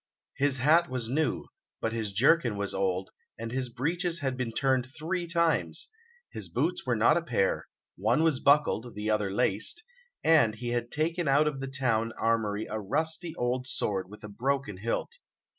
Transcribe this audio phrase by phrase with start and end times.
[0.37, 1.45] His hat was new,
[1.79, 5.91] but his jerkin was old, and his breeches had been turned three times;
[6.31, 9.83] his boots were not a pair, one was buckled, the other laced;
[10.23, 14.27] and he had taken out of the town armoury a rusty old sword with a
[14.27, 15.17] broken hilt.